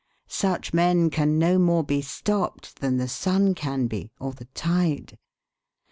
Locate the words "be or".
3.85-4.31